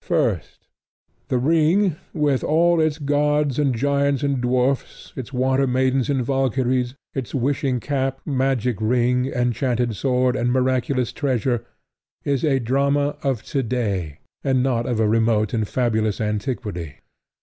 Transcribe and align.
First, 0.00 0.68
The 1.28 1.36
Ring, 1.36 1.96
with 2.14 2.42
all 2.42 2.80
its 2.80 2.96
gods 2.96 3.58
and 3.58 3.74
giants 3.74 4.22
and 4.22 4.40
dwarfs, 4.40 5.12
its 5.16 5.34
water 5.34 5.66
maidens 5.66 6.08
and 6.08 6.24
Valkyries, 6.24 6.94
its 7.12 7.34
wishing 7.34 7.78
cap, 7.78 8.18
magic 8.24 8.78
ring, 8.80 9.26
enchanted 9.26 9.94
sword, 9.94 10.34
and 10.34 10.50
miraculous 10.50 11.12
treasure, 11.12 11.66
is 12.24 12.42
a 12.42 12.58
drama 12.58 13.18
of 13.22 13.42
today, 13.42 14.20
and 14.42 14.62
not 14.62 14.86
of 14.86 14.98
a 14.98 15.06
remote 15.06 15.52
and 15.52 15.68
fabulous 15.68 16.22
antiquity. 16.22 16.94